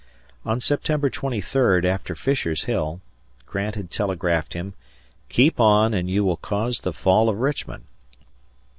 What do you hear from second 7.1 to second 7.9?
of Richmond."